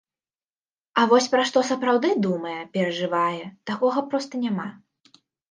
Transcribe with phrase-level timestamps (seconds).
[1.01, 4.67] А вось пра што сапраўды думае, перажывае, такога проста няма.